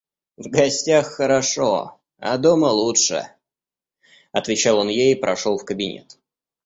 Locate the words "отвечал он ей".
4.31-5.11